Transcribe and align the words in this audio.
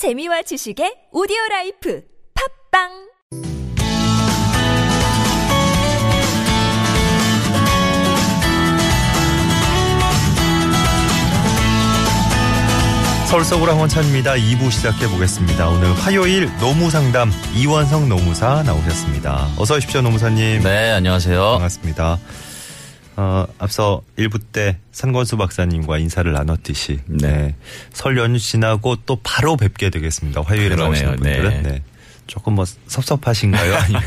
재미와 0.00 0.40
지식의 0.40 1.12
오디오 1.12 1.36
라이프 1.50 2.00
팝빵 2.72 2.88
서울 13.28 13.44
서구랑 13.44 13.78
원찬입니다. 13.78 14.36
2부 14.36 14.70
시작해 14.70 15.06
보겠습니다. 15.06 15.68
오늘 15.68 15.92
화요일 15.92 16.48
노무상담 16.60 17.30
이원성 17.54 18.08
노무사 18.08 18.62
나오셨습니다. 18.62 19.48
어서 19.58 19.74
오십시오, 19.74 20.00
노무사님. 20.00 20.62
네, 20.62 20.92
안녕하세요. 20.92 21.42
반갑습니다. 21.42 22.18
어, 23.20 23.46
앞서 23.58 24.00
1부 24.16 24.40
때 24.50 24.78
산권수 24.92 25.36
박사님과 25.36 25.98
인사를 25.98 26.32
나눴듯이 26.32 27.00
네. 27.04 27.28
네. 27.28 27.54
설 27.92 28.16
연휴 28.16 28.38
지나고 28.38 28.96
또 29.04 29.16
바로 29.22 29.58
뵙게 29.58 29.90
되겠습니다. 29.90 30.40
화요일에. 30.40 30.74
나오시는 30.74 31.16
분들은. 31.16 31.62
네. 31.62 31.70
네. 31.70 31.82
조금 32.26 32.54
뭐 32.54 32.64
섭섭하신가요? 32.64 33.74
아니면 33.76 34.02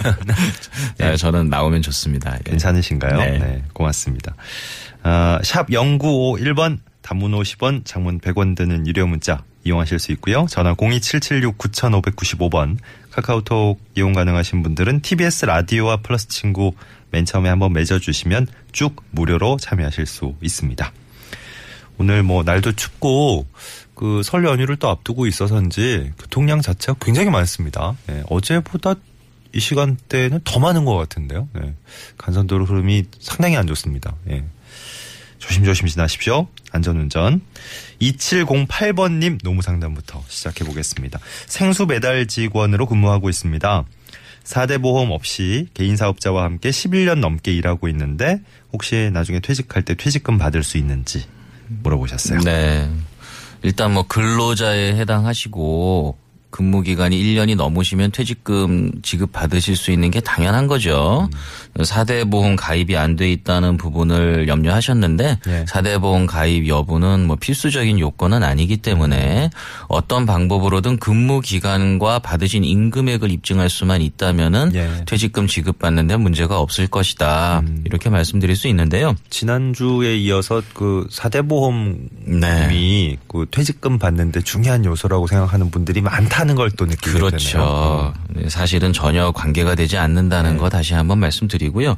네, 0.97 1.15
저는 1.15 1.47
나오면 1.49 1.83
좋습니다. 1.83 2.33
예. 2.33 2.39
괜찮으신가요? 2.43 3.17
네. 3.17 3.37
네. 3.37 3.63
고맙습니다. 3.73 4.33
아, 5.03 5.39
샵 5.43 5.67
0951번 5.67 6.79
단문 7.03 7.33
50원, 7.33 7.85
장문 7.85 8.19
100원 8.19 8.55
드는 8.55 8.87
유료 8.87 9.05
문자 9.05 9.43
이용하실 9.63 9.99
수 9.99 10.11
있고요. 10.13 10.45
전화 10.49 10.73
02776-9595번 10.75 12.77
카카오톡 13.11 13.79
이용 13.95 14.13
가능하신 14.13 14.63
분들은 14.63 15.01
TBS 15.01 15.45
라디오와 15.45 15.97
플러스 15.97 16.27
친구 16.27 16.73
맨 17.11 17.25
처음에 17.25 17.49
한번 17.49 17.73
맺어주시면 17.73 18.47
쭉 18.71 18.95
무료로 19.11 19.57
참여하실 19.57 20.05
수 20.05 20.35
있습니다. 20.41 20.91
오늘 21.99 22.23
뭐 22.23 22.43
날도 22.43 22.71
춥고 22.73 23.45
그 23.95 24.21
설 24.23 24.45
연휴를 24.45 24.77
또 24.77 24.89
앞두고 24.89 25.27
있어서인지 25.27 26.11
교통량 26.19 26.61
자체가 26.61 26.97
굉장히 26.99 27.29
많습니다. 27.29 27.95
예, 28.09 28.23
어제보다 28.29 28.95
이 29.53 29.59
시간대는 29.59 30.41
더 30.43 30.59
많은 30.59 30.85
것 30.85 30.95
같은데요. 30.95 31.47
예, 31.61 31.75
간선도로 32.17 32.65
흐름이 32.65 33.05
상당히 33.19 33.55
안 33.55 33.67
좋습니다. 33.67 34.15
예. 34.29 34.43
조심조심 35.37 35.87
지나십시오. 35.87 36.47
안전운전. 36.71 37.41
2708번님 38.11 39.41
노무 39.43 39.61
상담부터 39.61 40.23
시작해 40.27 40.65
보겠습니다. 40.65 41.19
생수 41.47 41.87
배달 41.87 42.27
직원으로 42.27 42.85
근무하고 42.87 43.29
있습니다. 43.29 43.85
4대 44.43 44.81
보험 44.81 45.11
없이 45.11 45.67
개인 45.73 45.95
사업자와 45.95 46.43
함께 46.43 46.69
11년 46.69 47.19
넘게 47.19 47.53
일하고 47.53 47.87
있는데 47.87 48.41
혹시 48.73 49.09
나중에 49.13 49.39
퇴직할 49.39 49.83
때 49.83 49.95
퇴직금 49.95 50.37
받을 50.37 50.63
수 50.63 50.77
있는지 50.77 51.25
물어보셨어요. 51.67 52.39
네. 52.41 52.89
일단 53.61 53.93
뭐 53.93 54.05
근로자에 54.05 54.95
해당하시고 54.95 56.17
근무 56.53 56.83
기간이 56.83 57.17
1년이 57.17 57.55
넘으시면 57.55 58.11
퇴직금 58.11 58.91
지급 59.01 59.31
받으실 59.31 59.75
수 59.75 59.89
있는 59.89 60.11
게 60.11 60.19
당연한 60.19 60.67
거죠. 60.67 61.27
음. 61.33 61.83
4대 61.83 62.29
보험 62.29 62.55
가입이 62.55 62.95
안 62.95 63.15
돼 63.15 63.31
있다는 63.31 63.77
부분을 63.77 64.47
염려하셨는데 64.47 65.39
네. 65.45 65.65
4대 65.65 65.99
보험 65.99 66.27
가입 66.27 66.67
여부는 66.67 67.25
뭐 67.25 67.35
필수적인 67.35 67.99
요건은 67.99 68.43
아니기 68.43 68.77
때문에 68.77 69.49
어떤 69.87 70.27
방법으로든 70.27 70.97
근무 70.97 71.41
기간과 71.41 72.19
받으신 72.19 72.63
임금액을 72.63 73.31
입증할 73.31 73.69
수만 73.69 74.01
있다면은 74.01 74.71
예. 74.75 75.05
퇴직금 75.07 75.47
지급 75.47 75.79
받는 75.79 76.05
데 76.05 76.17
문제가 76.17 76.59
없을 76.59 76.85
것이다. 76.85 77.61
음. 77.65 77.83
이렇게 77.85 78.09
말씀드릴 78.09 78.55
수 78.55 78.67
있는데요. 78.67 79.15
지난주에 79.31 80.17
이어서 80.17 80.61
그 80.75 81.07
4대 81.11 81.47
보험이 81.49 81.95
네. 82.25 83.17
그 83.27 83.47
퇴직금 83.49 83.97
받는 83.97 84.31
데 84.31 84.41
중요한 84.41 84.85
요소라고 84.85 85.25
생각하는 85.25 85.71
분들이 85.71 86.01
많다 86.01 86.42
는 86.43 86.55
걸 86.55 86.71
또 86.71 86.85
느끼게 86.85 87.11
되네요. 87.13 87.29
그렇죠. 87.29 88.13
네, 88.29 88.49
사실은 88.49 88.93
전혀 88.93 89.31
관계가 89.31 89.75
되지 89.75 89.97
않는다는 89.97 90.53
네. 90.53 90.57
거 90.57 90.69
다시 90.69 90.93
한번 90.93 91.19
말씀드리고요. 91.19 91.95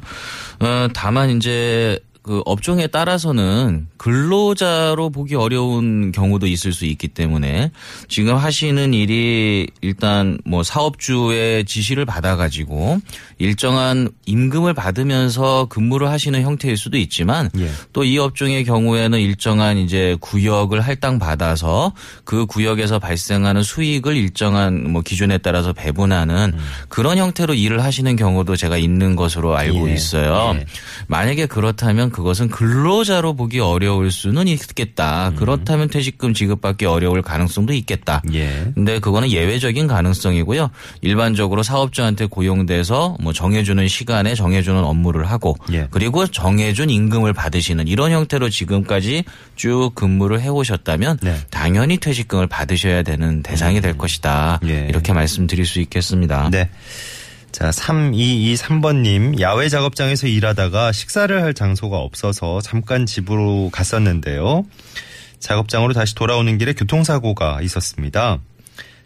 어, 0.60 0.88
다만 0.94 1.30
이제 1.30 1.98
그 2.26 2.42
업종에 2.44 2.88
따라서는 2.88 3.86
근로자로 3.98 5.10
보기 5.10 5.36
어려운 5.36 6.10
경우도 6.10 6.48
있을 6.48 6.72
수 6.72 6.84
있기 6.84 7.06
때문에 7.06 7.70
지금 8.08 8.34
하시는 8.34 8.92
일이 8.92 9.68
일단 9.80 10.36
뭐 10.44 10.64
사업주의 10.64 11.64
지시를 11.64 12.04
받아가지고 12.04 12.98
일정한 13.38 14.08
임금을 14.26 14.74
받으면서 14.74 15.66
근무를 15.66 16.08
하시는 16.08 16.42
형태일 16.42 16.76
수도 16.76 16.98
있지만 16.98 17.48
예. 17.58 17.70
또이 17.92 18.18
업종의 18.18 18.64
경우에는 18.64 19.20
일정한 19.20 19.78
이제 19.78 20.16
구역을 20.20 20.80
할당 20.80 21.20
받아서 21.20 21.92
그 22.24 22.44
구역에서 22.46 22.98
발생하는 22.98 23.62
수익을 23.62 24.16
일정한 24.16 24.90
뭐 24.90 25.02
기준에 25.02 25.38
따라서 25.38 25.72
배분하는 25.72 26.54
그런 26.88 27.18
형태로 27.18 27.54
일을 27.54 27.84
하시는 27.84 28.16
경우도 28.16 28.56
제가 28.56 28.78
있는 28.78 29.14
것으로 29.14 29.56
알고 29.56 29.90
예. 29.90 29.94
있어요. 29.94 30.56
예. 30.56 30.66
만약에 31.06 31.46
그렇다면 31.46 32.15
그것은 32.16 32.48
근로자로 32.48 33.34
보기 33.34 33.60
어려울 33.60 34.10
수는 34.10 34.48
있겠다. 34.48 35.32
그렇다면 35.36 35.88
퇴직금 35.88 36.32
지급받기 36.32 36.86
어려울 36.86 37.20
가능성도 37.20 37.74
있겠다. 37.74 38.22
예. 38.32 38.72
근데 38.74 38.98
그거는 39.00 39.30
예외적인 39.30 39.86
가능성이고요. 39.86 40.70
일반적으로 41.02 41.62
사업자한테 41.62 42.24
고용돼서 42.24 43.18
뭐 43.20 43.34
정해주는 43.34 43.86
시간에 43.88 44.34
정해주는 44.34 44.82
업무를 44.82 45.26
하고 45.26 45.58
예. 45.72 45.88
그리고 45.90 46.26
정해준 46.26 46.88
임금을 46.88 47.34
받으시는 47.34 47.86
이런 47.86 48.12
형태로 48.12 48.48
지금까지 48.48 49.24
쭉 49.54 49.90
근무를 49.94 50.40
해오셨다면 50.40 51.18
네. 51.20 51.36
당연히 51.50 51.98
퇴직금을 51.98 52.46
받으셔야 52.46 53.02
되는 53.02 53.42
대상이 53.42 53.82
될 53.82 53.98
것이다. 53.98 54.60
예. 54.66 54.86
이렇게 54.88 55.12
말씀드릴 55.12 55.66
수 55.66 55.80
있겠습니다. 55.80 56.48
네. 56.50 56.70
자, 57.52 57.70
3223번님, 57.70 59.40
야외 59.40 59.68
작업장에서 59.68 60.26
일하다가 60.26 60.92
식사를 60.92 61.42
할 61.42 61.54
장소가 61.54 61.96
없어서 61.98 62.60
잠깐 62.60 63.06
집으로 63.06 63.70
갔었는데요. 63.72 64.64
작업장으로 65.38 65.94
다시 65.94 66.14
돌아오는 66.14 66.58
길에 66.58 66.74
교통사고가 66.74 67.62
있었습니다. 67.62 68.38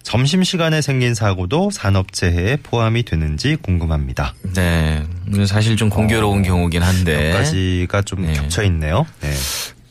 점심시간에 0.02 0.80
생긴 0.80 1.14
사고도 1.14 1.70
산업재해에 1.70 2.56
포함이 2.62 3.02
되는지 3.04 3.56
궁금합니다. 3.56 4.34
네. 4.54 5.04
사실 5.46 5.76
좀 5.76 5.90
공교로운 5.90 6.42
경우긴 6.42 6.82
한데. 6.82 7.30
몇 7.30 7.38
가지가 7.38 8.02
좀 8.02 8.26
네. 8.26 8.32
겹쳐 8.32 8.62
있네요. 8.64 9.06
네. 9.20 9.30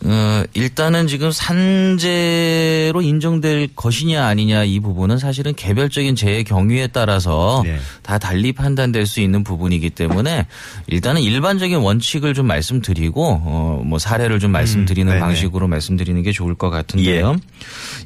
어, 0.05 0.43
일단은 0.53 1.07
지금 1.07 1.29
산재로 1.31 3.01
인정될 3.01 3.69
것이냐 3.75 4.25
아니냐 4.25 4.63
이 4.63 4.79
부분은 4.79 5.17
사실은 5.17 5.53
개별적인 5.53 6.15
재해 6.15 6.43
경위에 6.43 6.87
따라서 6.87 7.61
네. 7.65 7.77
다 8.01 8.17
달리 8.17 8.53
판단될 8.53 9.05
수 9.05 9.19
있는 9.19 9.43
부분이기 9.43 9.89
때문에 9.89 10.45
일단은 10.87 11.21
일반적인 11.21 11.77
원칙을 11.79 12.33
좀 12.33 12.47
말씀드리고 12.47 13.41
어, 13.43 13.83
뭐 13.85 13.99
사례를 13.99 14.39
좀 14.39 14.51
말씀드리는 14.51 15.09
네네. 15.11 15.19
방식으로 15.19 15.67
말씀드리는 15.67 16.21
게 16.23 16.31
좋을 16.31 16.55
것 16.55 16.69
같은데요. 16.69 17.35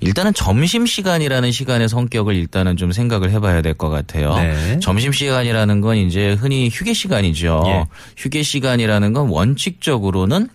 일단은 0.02 0.34
점심 0.34 0.86
시간이라는 0.88 1.52
시간의 1.52 1.90
성격을 1.90 2.36
일단은 2.36 2.76
좀 2.78 2.92
생각을 2.92 3.30
해봐야 3.32 3.62
될 3.62 3.74
것 3.74 3.90
같아요. 3.90 4.36
네. 4.36 4.80
점심 4.82 5.12
시간이라는 5.12 5.82
건 5.82 5.98
이제 5.98 6.34
흔히 6.34 6.70
휴게 6.72 6.94
시간이죠. 6.94 7.64
예. 7.66 7.86
휴게 8.18 8.44
시간이라는 8.44 9.14
건 9.14 9.30
원칙적으로는 9.30 10.48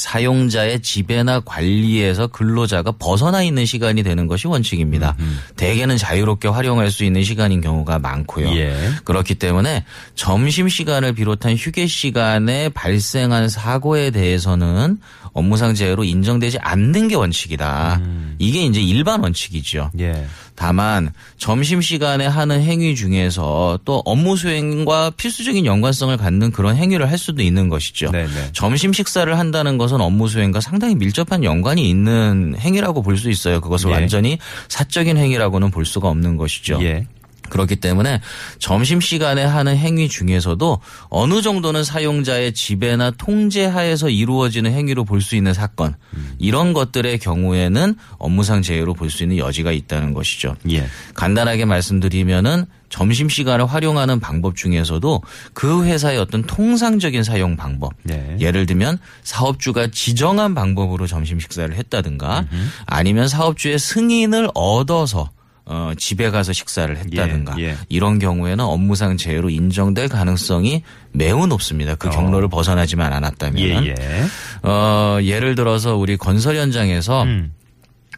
사용자의 0.00 0.80
지배나 0.80 1.40
관리에서 1.40 2.26
근로자가 2.28 2.92
벗어나 2.92 3.42
있는 3.42 3.66
시간이 3.66 4.02
되는 4.02 4.26
것이 4.26 4.46
원칙입니다. 4.46 5.16
대개는 5.56 5.96
자유롭게 5.96 6.48
활용할 6.48 6.90
수 6.90 7.04
있는 7.04 7.22
시간인 7.22 7.60
경우가 7.60 7.98
많고요. 7.98 8.48
예. 8.56 8.74
그렇기 9.04 9.34
때문에 9.34 9.84
점심 10.14 10.68
시간을 10.68 11.12
비롯한 11.12 11.54
휴게 11.54 11.86
시간에 11.86 12.70
발생한 12.70 13.48
사고에 13.48 14.10
대해서는 14.10 14.98
업무상 15.32 15.74
재해로 15.74 16.04
인정되지 16.04 16.58
않는 16.58 17.08
게 17.08 17.14
원칙이다. 17.14 18.00
이게 18.38 18.64
이제 18.64 18.80
일반 18.80 19.22
원칙이죠. 19.22 19.90
예. 20.00 20.26
다만 20.60 21.10
점심 21.38 21.80
시간에 21.80 22.26
하는 22.26 22.60
행위 22.60 22.94
중에서 22.94 23.78
또 23.86 24.02
업무 24.04 24.36
수행과 24.36 25.08
필수적인 25.16 25.64
연관성을 25.64 26.14
갖는 26.18 26.50
그런 26.50 26.76
행위를 26.76 27.10
할 27.10 27.16
수도 27.16 27.40
있는 27.40 27.70
것이죠. 27.70 28.10
네네. 28.10 28.50
점심 28.52 28.92
식사를 28.92 29.38
한다는 29.38 29.78
것은 29.78 30.02
업무 30.02 30.28
수행과 30.28 30.60
상당히 30.60 30.96
밀접한 30.96 31.44
연관이 31.44 31.88
있는 31.88 32.54
행위라고 32.58 33.00
볼 33.00 33.16
수 33.16 33.30
있어요. 33.30 33.62
그것을 33.62 33.88
예. 33.88 33.94
완전히 33.94 34.38
사적인 34.68 35.16
행위라고는 35.16 35.70
볼 35.70 35.86
수가 35.86 36.08
없는 36.08 36.36
것이죠. 36.36 36.78
예. 36.82 37.06
그렇기 37.50 37.76
때문에 37.76 38.20
점심 38.58 39.00
시간에 39.00 39.44
하는 39.44 39.76
행위 39.76 40.08
중에서도 40.08 40.80
어느 41.10 41.42
정도는 41.42 41.84
사용자의 41.84 42.54
지배나 42.54 43.10
통제 43.12 43.66
하에서 43.66 44.08
이루어지는 44.08 44.72
행위로 44.72 45.04
볼 45.04 45.20
수 45.20 45.36
있는 45.36 45.52
사건 45.52 45.94
이런 46.38 46.72
것들의 46.72 47.18
경우에는 47.18 47.94
업무상 48.18 48.62
재해로 48.62 48.94
볼 48.94 49.10
수 49.10 49.22
있는 49.24 49.36
여지가 49.36 49.72
있다는 49.72 50.14
것이죠. 50.14 50.56
예. 50.70 50.86
간단하게 51.14 51.66
말씀드리면은 51.66 52.64
점심 52.88 53.28
시간을 53.28 53.66
활용하는 53.66 54.18
방법 54.18 54.56
중에서도 54.56 55.22
그 55.52 55.84
회사의 55.84 56.18
어떤 56.18 56.42
통상적인 56.42 57.22
사용 57.22 57.56
방법. 57.56 57.92
네. 58.02 58.36
예를 58.40 58.66
들면 58.66 58.98
사업주가 59.22 59.88
지정한 59.92 60.54
방법으로 60.54 61.06
점심 61.06 61.38
식사를 61.38 61.72
했다든가 61.74 62.46
아니면 62.86 63.28
사업주의 63.28 63.78
승인을 63.78 64.48
얻어서 64.54 65.30
어, 65.72 65.92
집에 65.96 66.30
가서 66.30 66.52
식사를 66.52 66.96
했다든가 66.96 67.54
예, 67.60 67.68
예. 67.68 67.76
이런 67.88 68.18
경우에는 68.18 68.64
업무상 68.64 69.16
재해로 69.16 69.50
인정될 69.50 70.08
가능성이 70.08 70.82
매우 71.12 71.46
높습니다. 71.46 71.94
그 71.94 72.10
경로를 72.10 72.48
벗어나지만 72.48 73.12
않았다면. 73.12 73.86
예, 73.86 73.94
예. 73.96 74.68
어, 74.68 75.20
예를 75.22 75.54
들어서 75.54 75.94
우리 75.94 76.16
건설 76.16 76.56
현장에서 76.56 77.22
음. 77.22 77.54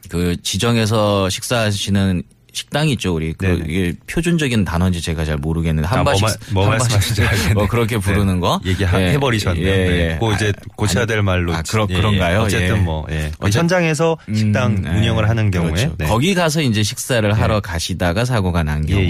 그 0.08 0.34
지정해서 0.42 1.28
식사하시는 1.28 2.22
식당이 2.52 2.92
있죠. 2.92 3.14
우리 3.14 3.32
그 3.32 3.46
네네. 3.46 3.64
이게 3.66 3.94
표준적인 4.06 4.64
단어인지 4.64 5.00
제가 5.00 5.24
잘 5.24 5.36
모르겠는데 5.38 5.88
아, 5.88 5.92
한바식 5.98 6.22
뭐 6.22 6.28
말- 6.28 6.38
뭐 6.52 6.66
말씀하시는지 6.68 7.22
알겠네. 7.22 7.54
뭐 7.54 7.66
그렇게 7.66 7.98
부르는 7.98 8.40
거 8.40 8.60
얘기해 8.64 9.18
버리셨네요. 9.18 9.66
예, 9.66 9.70
예. 9.70 10.08
네. 10.08 10.18
그 10.20 10.32
이제 10.34 10.52
아, 10.56 10.62
고쳐야 10.76 11.06
될 11.06 11.22
말로. 11.22 11.54
아, 11.54 11.62
그러, 11.68 11.86
예, 11.90 11.94
예. 11.94 11.96
그런가요? 11.98 12.40
어쨌든 12.42 12.76
예. 12.76 12.80
뭐, 12.80 13.06
예. 13.10 13.32
어쨌든- 13.38 13.60
현장에서 13.62 14.18
식당 14.34 14.72
음, 14.84 14.96
운영을 14.96 15.24
예. 15.24 15.28
하는 15.28 15.50
경우에. 15.50 15.70
그렇죠. 15.72 15.94
네. 15.98 16.06
거기 16.06 16.34
가서 16.34 16.60
이제 16.60 16.82
식사를 16.82 17.32
하러 17.32 17.60
가시다가 17.60 18.24
사고가 18.24 18.62
난 18.62 18.84
경우. 18.86 19.00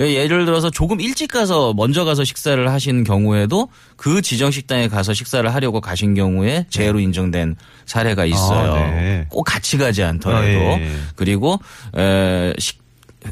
예, 0.00 0.04
예. 0.04 0.14
예를 0.14 0.44
들어서 0.44 0.70
조금 0.70 1.00
일찍 1.00 1.30
가서 1.30 1.74
먼저 1.74 2.04
가서 2.04 2.24
식사를 2.24 2.70
하신 2.70 3.04
경우에도 3.04 3.68
그 3.96 4.22
지정 4.22 4.50
식당에 4.50 4.88
가서 4.88 5.14
식사를 5.14 5.52
하려고 5.54 5.80
가신 5.80 6.14
경우에 6.14 6.66
재해로 6.70 7.00
인정된 7.00 7.56
사례가 7.86 8.24
있어요. 8.24 8.72
아, 8.72 8.90
네. 8.90 9.26
꼭 9.28 9.44
같이 9.44 9.78
가지 9.78 10.02
않더라도 10.02 10.46
아, 10.46 10.48
예, 10.48 10.82
예. 10.82 10.90
그리고 11.14 11.58
에, 11.96 12.52
식 12.58 12.86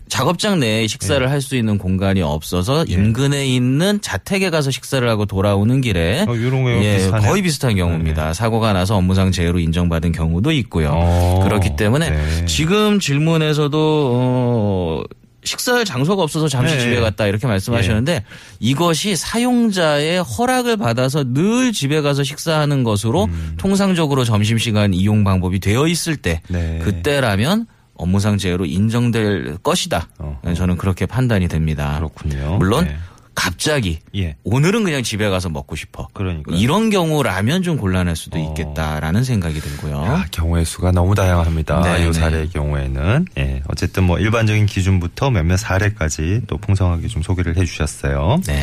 작업장 0.08 0.60
내에 0.60 0.82
예. 0.82 0.86
식사를 0.86 1.30
할수 1.30 1.56
있는 1.56 1.78
공간이 1.78 2.22
없어서 2.22 2.84
인근에 2.84 3.46
있는 3.46 4.00
자택에 4.00 4.50
가서 4.50 4.70
식사를 4.70 5.06
하고 5.08 5.26
돌아오는 5.26 5.80
길에 5.80 6.24
어? 6.26 6.34
예, 6.82 6.96
비슷하네요. 6.96 7.30
거의 7.30 7.42
비슷한 7.42 7.76
경우입니다. 7.76 8.34
사고가 8.34 8.72
나서 8.72 8.96
업무상 8.96 9.30
재해로 9.30 9.58
인정받은 9.58 10.12
경우도 10.12 10.52
있고요. 10.52 10.90
어, 10.92 11.40
그렇기 11.44 11.76
때문에 11.76 12.10
네. 12.10 12.44
지금 12.46 12.98
질문에서도 12.98 14.10
어 14.14 15.02
식사할 15.44 15.84
장소가 15.84 16.22
없어서 16.22 16.48
잠시 16.48 16.74
네. 16.74 16.80
집에 16.80 17.00
갔다 17.00 17.26
이렇게 17.26 17.46
말씀하셨는데 17.46 18.24
이것이 18.60 19.14
사용자의 19.16 20.22
허락을 20.22 20.76
받아서 20.76 21.24
늘 21.24 21.72
집에 21.72 22.00
가서 22.00 22.24
식사하는 22.24 22.82
것으로 22.82 23.24
음. 23.26 23.54
통상적으로 23.58 24.24
점심시간 24.24 24.94
이용 24.94 25.22
방법이 25.22 25.60
되어 25.60 25.86
있을 25.86 26.16
때 26.16 26.40
네. 26.48 26.80
그때라면 26.82 27.66
업무상 27.96 28.38
재해로 28.38 28.64
인정될 28.64 29.58
것이다. 29.62 30.08
어허. 30.18 30.54
저는 30.54 30.76
그렇게 30.76 31.06
판단이 31.06 31.46
됩니다. 31.48 31.94
그렇군요. 31.96 32.56
물론 32.58 32.84
네. 32.84 32.96
갑자기 33.34 33.98
예. 34.14 34.36
오늘은 34.44 34.84
그냥 34.84 35.02
집에 35.02 35.28
가서 35.28 35.48
먹고 35.48 35.76
싶어. 35.76 36.08
그러니까요. 36.12 36.56
이런 36.56 36.90
경우라면 36.90 37.62
좀 37.62 37.76
곤란할 37.76 38.16
수도 38.16 38.38
어. 38.38 38.48
있겠다라는 38.48 39.24
생각이 39.24 39.60
들고요. 39.60 40.00
아, 40.04 40.24
경우의 40.30 40.64
수가 40.64 40.92
너무 40.92 41.14
다양합니다. 41.14 41.80
네, 41.82 42.02
이 42.02 42.06
네. 42.06 42.12
사례의 42.12 42.50
경우에는. 42.50 43.26
예. 43.38 43.62
어쨌든 43.68 44.04
뭐 44.04 44.18
일반적인 44.18 44.66
기준부터 44.66 45.30
몇몇 45.30 45.56
사례까지 45.56 46.42
또 46.46 46.56
풍성하게 46.58 47.08
좀 47.08 47.22
소개를 47.22 47.56
해 47.56 47.64
주셨어요. 47.64 48.40
네. 48.46 48.62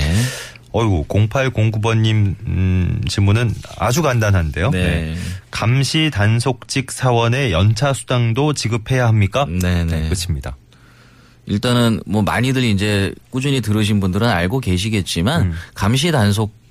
어이구, 0.74 1.06
0809번님, 1.08 2.36
음, 2.48 3.02
질문은 3.08 3.54
아주 3.78 4.02
간단한데요. 4.02 4.70
네. 4.72 5.16
감시 5.52 6.10
단속직 6.14 6.92
사원의 6.92 7.52
연차 7.52 7.92
수당도 7.92 8.54
지급해야 8.54 9.06
합니까? 9.06 9.46
네, 9.50 9.84
네. 9.84 10.10
끝입니다. 10.10 10.56
일단은 11.46 12.02
뭐 12.06 12.22
많이들 12.22 12.64
이제 12.64 13.14
꾸준히 13.30 13.62
들으신 13.62 14.00
분들은 14.00 14.28
알고 14.28 14.60
계시겠지만 14.60 15.42
음. 15.42 15.54
감시 15.74 16.12
단속 16.12 16.62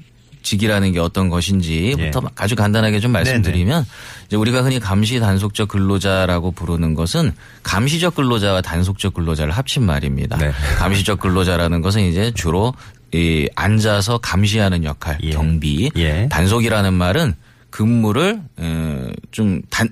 직이라는 0.42 0.92
게 0.92 0.98
어떤 1.00 1.28
것인지부터 1.28 2.20
예. 2.24 2.28
아주 2.36 2.56
간단하게 2.56 3.00
좀 3.00 3.12
말씀드리면 3.12 3.84
이제 4.26 4.36
우리가 4.36 4.62
흔히 4.62 4.80
감시 4.80 5.20
단속적 5.20 5.68
근로자라고 5.68 6.52
부르는 6.52 6.94
것은 6.94 7.32
감시적 7.62 8.14
근로자와 8.14 8.62
단속적 8.62 9.14
근로자를 9.14 9.52
합친 9.52 9.84
말입니다. 9.84 10.38
네. 10.38 10.50
감시적 10.78 11.20
근로자라는 11.20 11.82
것은 11.82 12.02
이제 12.02 12.32
주로 12.34 12.72
이 13.12 13.48
앉아서 13.56 14.18
감시하는 14.18 14.84
역할, 14.84 15.18
예. 15.22 15.30
경비. 15.30 15.90
예. 15.96 16.28
단속이라는 16.30 16.94
말은 16.94 17.34
근무를 17.70 18.40
어, 18.56 19.10
좀단 19.30 19.88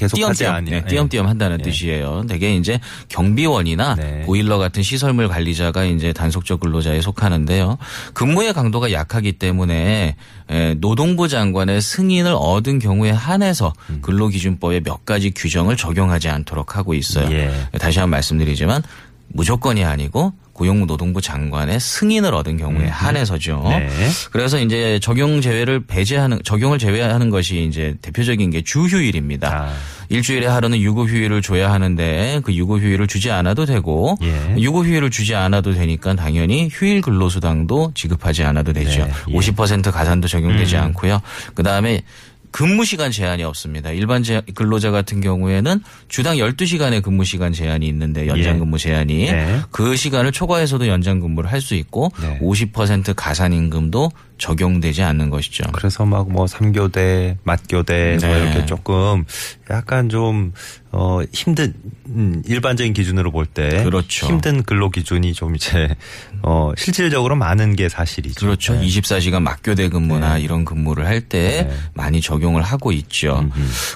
계속하지 0.00 0.38
띄엄띄엄, 0.38 0.54
않니 0.54 0.70
네, 0.70 0.84
띄엄띄엄 0.84 1.26
한다는 1.26 1.58
예. 1.60 1.62
뜻이에요. 1.62 2.24
대개 2.26 2.54
이제 2.54 2.80
경비원이나 3.08 3.96
네. 3.96 4.22
보일러 4.24 4.58
같은 4.58 4.82
시설물 4.82 5.28
관리자가 5.28 5.84
이제 5.84 6.12
단속적 6.12 6.60
근로자에 6.60 7.02
속하는데요. 7.02 7.76
근무의 8.14 8.54
강도가 8.54 8.92
약하기 8.92 9.32
때문에 9.32 10.16
에, 10.48 10.74
노동부 10.74 11.28
장관의 11.28 11.82
승인을 11.82 12.34
얻은 12.34 12.78
경우에 12.78 13.10
한해서 13.10 13.72
음. 13.90 13.98
근로기준법에 14.00 14.80
몇 14.80 15.04
가지 15.04 15.30
규정을 15.30 15.76
적용하지 15.76 16.28
않도록 16.28 16.76
하고 16.76 16.94
있어요. 16.94 17.30
예. 17.32 17.52
다시 17.78 17.98
한번 17.98 18.12
말씀드리지만 18.12 18.82
무조건이 19.32 19.84
아니고 19.84 20.32
고용노동부 20.60 21.22
장관의 21.22 21.80
승인을 21.80 22.34
얻은 22.34 22.58
경우에 22.58 22.86
한해서죠. 22.86 23.64
네. 23.66 23.88
그래서 24.30 24.58
이제 24.60 24.98
적용 25.00 25.40
제외를 25.40 25.86
배제하는 25.86 26.38
적용을 26.44 26.78
제외하는 26.78 27.30
것이 27.30 27.64
이제 27.64 27.96
대표적인 28.02 28.50
게 28.50 28.60
주휴일입니다. 28.60 29.48
아. 29.48 29.72
일주일에 30.10 30.46
하루는 30.46 30.78
유급 30.80 31.08
휴일을 31.08 31.40
줘야 31.40 31.72
하는데 31.72 32.40
그 32.44 32.52
유급 32.52 32.82
휴일을 32.82 33.06
주지 33.06 33.30
않아도 33.30 33.64
되고 33.64 34.18
예. 34.22 34.56
유급 34.58 34.86
휴일을 34.86 35.08
주지 35.08 35.34
않아도 35.36 35.72
되니까 35.72 36.14
당연히 36.14 36.68
휴일 36.70 37.00
근로수당도 37.00 37.92
지급하지 37.94 38.42
않아도 38.42 38.72
되죠. 38.72 39.04
네, 39.04 39.12
예. 39.28 39.32
50% 39.32 39.92
가산도 39.92 40.26
적용되지 40.28 40.76
않고요. 40.76 41.22
그 41.54 41.62
다음에 41.62 42.02
근무 42.52 42.84
시간 42.84 43.10
제한이 43.12 43.42
없습니다. 43.44 43.90
일반 43.90 44.22
제- 44.22 44.42
근로자 44.54 44.90
같은 44.90 45.20
경우에는 45.20 45.80
주당 46.08 46.36
12시간의 46.36 47.02
근무 47.02 47.24
시간 47.24 47.52
제한이 47.52 47.86
있는데 47.88 48.26
연장 48.26 48.56
예. 48.56 48.58
근무 48.58 48.76
제한이 48.78 49.30
네. 49.30 49.60
그 49.70 49.94
시간을 49.96 50.32
초과해서도 50.32 50.88
연장 50.88 51.20
근무를 51.20 51.50
할 51.50 51.60
수 51.60 51.74
있고 51.74 52.10
네. 52.20 52.38
50% 52.40 53.12
가산 53.14 53.52
임금도 53.52 54.10
적용되지 54.40 55.02
않는 55.02 55.30
것이죠. 55.30 55.64
그래서 55.72 56.04
막 56.06 56.26
뭐 56.30 56.46
삼교대, 56.46 57.38
맞교대 57.44 58.18
뭐 58.20 58.28
네. 58.28 58.40
이렇게 58.42 58.66
조금 58.66 59.24
약간 59.70 60.08
좀 60.08 60.52
어, 60.92 61.20
힘든 61.32 61.74
음, 62.08 62.42
일반적인 62.46 62.92
기준으로 62.92 63.30
볼 63.32 63.46
때 63.46 63.84
그렇죠. 63.84 64.26
힘든 64.26 64.62
근로 64.62 64.90
기준이 64.90 65.32
좀 65.34 65.54
이제 65.56 65.94
어, 66.42 66.72
실질적으로 66.76 67.36
많은 67.36 67.76
게 67.76 67.88
사실이죠. 67.88 68.46
그렇죠. 68.46 68.74
네. 68.74 68.86
24시간 68.86 69.42
막교대 69.42 69.88
근무나 69.88 70.38
이런 70.38 70.64
근무를 70.64 71.06
할때 71.06 71.66
네. 71.68 71.76
많이 71.94 72.20
적용을 72.20 72.62
하고 72.62 72.92
있죠. 72.92 73.48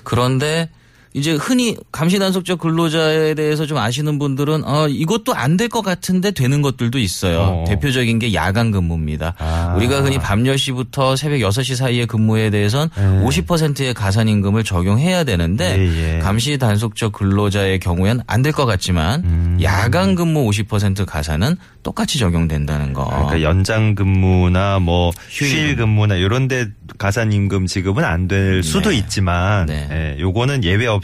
그런데 0.04 0.68
이제 1.16 1.32
흔히 1.34 1.76
감시단속적 1.92 2.58
근로자에 2.58 3.34
대해서 3.34 3.66
좀 3.66 3.78
아시는 3.78 4.18
분들은 4.18 4.64
어, 4.64 4.88
이것도 4.88 5.32
안 5.34 5.56
될 5.56 5.68
것 5.68 5.82
같은데 5.82 6.32
되는 6.32 6.60
것들도 6.62 6.98
있어요. 6.98 7.38
어. 7.40 7.64
대표적인 7.68 8.18
게 8.18 8.34
야간 8.34 8.72
근무입니다. 8.72 9.34
아. 9.38 9.74
우리가 9.76 10.02
흔히 10.02 10.18
밤 10.18 10.42
10시부터 10.42 11.16
새벽 11.16 11.36
6시 11.38 11.76
사이의 11.76 12.06
근무에 12.06 12.50
대해선 12.50 12.90
네. 12.96 13.02
50%의 13.24 13.94
가산임금을 13.94 14.64
적용해야 14.64 15.22
되는데 15.24 15.78
예, 15.78 16.14
예. 16.16 16.18
감시 16.18 16.58
단속적 16.58 17.12
근로자의 17.12 17.78
경우엔 17.78 18.20
안 18.26 18.42
될 18.42 18.50
것 18.52 18.66
같지만 18.66 19.22
음. 19.24 19.58
야간 19.62 20.14
근무 20.16 20.48
50% 20.50 21.06
가산은 21.06 21.56
똑같이 21.84 22.18
적용된다는 22.18 22.92
거. 22.92 23.04
그러니까 23.06 23.42
연장 23.42 23.94
근무나 23.94 24.78
뭐 24.80 25.12
휴일 25.30 25.52
휴일 25.52 25.76
근무나 25.76 26.14
이런 26.16 26.48
데 26.48 26.66
가산 26.98 27.32
임금 27.32 27.66
지급은 27.66 28.04
안 28.04 28.28
될 28.28 28.62
수도 28.62 28.88
네. 28.90 28.96
있지만 28.96 29.66
네. 29.66 29.88
예, 30.16 30.20
요거는 30.20 30.64
예외 30.64 30.86
없이 30.86 31.03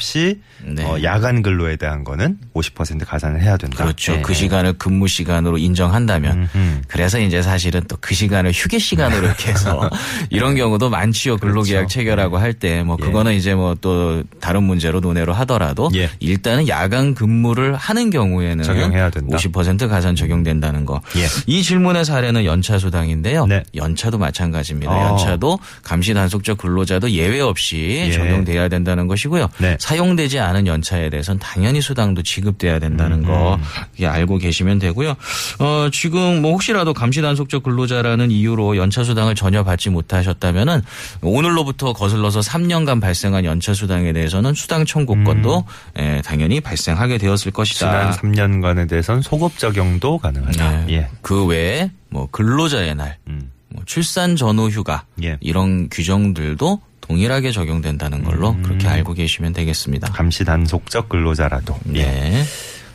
네. 0.63 0.85
어, 0.85 1.03
야간 1.03 1.43
근로에 1.43 1.77
대한 1.77 2.05
거는 2.05 2.39
50% 2.55 3.07
가산을 3.07 3.41
해야 3.43 3.57
된다. 3.57 3.85
그렇죠. 3.85 4.15
예. 4.15 4.21
그 4.23 4.35
시간을 4.35 4.75
근무 4.75 5.09
시간으로 5.09 5.57
인정한다면. 5.59 6.49
음흠. 6.55 6.81
그래서 6.89 7.19
이제 7.21 7.41
사실은 7.43 7.83
또 7.89 7.97
그 8.01 8.15
시간을 8.15 8.53
휴게 8.53 8.79
시간으로 8.79 9.27
이렇게 9.27 9.51
해서 9.53 9.89
이런 10.31 10.57
경우도 10.57 10.91
많지요. 10.91 11.37
근로계약 11.37 11.81
그렇죠. 11.83 11.93
체결하고 11.95 12.39
할 12.39 12.53
때뭐 12.55 12.97
예. 13.01 13.05
그거는 13.05 13.35
이제 13.35 13.55
뭐 13.55 13.75
또 13.81 14.23
다른 14.41 14.65
문제로 14.65 15.01
논의로 15.01 15.33
하더라도 15.33 15.91
예. 15.95 16.11
일단은 16.19 16.67
야간 16.69 17.15
근무를 17.15 17.75
하는 17.77 18.11
경우에는 18.11 18.65
적용해야 18.65 19.11
된다. 19.11 19.37
50% 19.37 19.89
가산 19.89 20.15
적용된다는 20.17 20.85
거. 20.85 21.01
예. 21.17 21.27
이 21.47 21.63
질문의 21.63 22.05
사례는 22.05 22.45
연차 22.45 22.79
수당인데요. 22.79 23.47
네. 23.47 23.63
연차도 23.75 24.19
마찬가지입니다. 24.19 24.93
어. 24.93 25.11
연차도 25.11 25.59
감시 25.83 26.13
단속적 26.15 26.59
근로자도 26.59 27.11
예외 27.13 27.41
없이 27.41 28.05
예. 28.09 28.13
적용돼야 28.13 28.69
된다는 28.69 29.07
것이고요. 29.07 29.49
네. 29.59 29.77
사용되지 29.91 30.39
않은 30.39 30.69
연차에 30.69 31.11
대해서는 31.11 31.41
당연히 31.41 31.81
수당도 31.81 32.23
지급돼야 32.23 32.79
된다는 32.79 33.25
거 33.25 33.57
음. 33.57 33.63
이게 33.97 34.07
알고 34.07 34.39
계시면 34.39 34.79
되고요. 34.79 35.17
어, 35.59 35.89
지금 35.93 36.43
뭐 36.43 36.53
혹시라도 36.53 36.95
감시 36.95 37.21
단속적 37.21 37.65
근로자라는 37.65 38.31
이유로 38.31 38.77
연차 38.77 39.03
수당을 39.03 39.35
전혀 39.35 39.65
받지 39.65 39.91
못하셨다면은 39.91 40.83
오늘로부터 41.23 41.93
거슬러서 41.93 42.39
3년간 42.39 43.01
발생한 43.01 43.45
연차 43.45 43.75
수당에 43.75 44.13
대해서는 44.13 44.55
수당 44.55 44.85
청구권도 44.85 45.65
예, 45.99 46.23
당연히 46.25 46.61
발생하게 46.61 47.19
되었을 47.19 47.51
지난 47.51 47.53
것이다. 47.53 48.11
3년간에 48.13 48.89
대해서는 48.89 49.23
소급 49.23 49.59
적용도 49.59 50.19
가능하다. 50.19 50.87
네. 50.87 50.95
예. 50.95 51.09
그 51.21 51.47
외에 51.47 51.91
뭐 52.11 52.29
근로자의 52.31 52.95
날, 52.95 53.17
음. 53.27 53.51
뭐 53.71 53.83
출산 53.87 54.37
전후 54.37 54.69
휴가 54.69 55.05
예. 55.25 55.37
이런 55.41 55.89
규정들도 55.91 56.81
동일하게 57.15 57.51
적용된다는 57.51 58.23
걸로 58.23 58.51
음. 58.51 58.63
그렇게 58.63 58.87
알고 58.87 59.15
계시면 59.15 59.53
되겠습니다. 59.53 60.13
감시 60.13 60.45
단속적 60.45 61.09
근로자라도. 61.09 61.77
예. 61.95 62.03
네. 62.05 62.45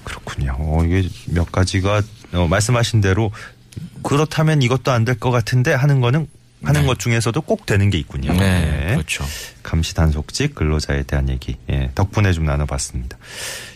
그렇군요. 0.05 0.55
이게 0.85 1.09
몇 1.27 1.51
가지가 1.51 2.01
어, 2.31 2.47
말씀하신 2.47 3.01
대로 3.01 3.31
그렇다면 4.03 4.61
이것도 4.61 4.91
안 4.91 5.03
될 5.03 5.19
것 5.19 5.31
같은데 5.31 5.73
하는 5.73 5.99
거는 5.99 6.27
하는 6.65 6.85
것 6.87 6.99
중에서도 6.99 7.39
꼭 7.41 7.65
되는 7.65 7.89
게 7.89 7.97
있군요. 7.97 8.33
네, 8.33 8.91
그렇죠. 8.93 9.25
감시 9.63 9.95
단속직 9.95 10.53
근로자에 10.55 11.03
대한 11.03 11.29
얘기 11.29 11.55
예, 11.69 11.89
덕분에 11.95 12.33
좀 12.33 12.43
나눠봤습니다. 12.45 13.17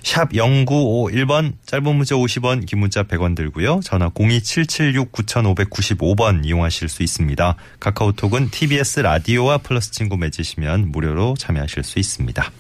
샵 0.04 0.32
0951번 0.32 1.54
짧은 1.66 1.96
문자 1.96 2.16
50원 2.16 2.66
긴 2.66 2.80
문자 2.80 3.04
100원 3.04 3.36
들고요. 3.36 3.80
전화 3.84 4.10
02776-9595번 4.10 6.46
이용하실 6.46 6.90
수 6.90 7.04
있습니다. 7.04 7.56
카카오톡은 7.80 8.50
TBS 8.52 9.00
라디오와 9.02 9.60
플러스 9.60 9.92
친구 9.92 10.18
맺으시면 10.18 10.92
무료로 10.92 11.36
참여하실 11.38 11.84
수 11.84 12.00
있습니다. 12.00 12.52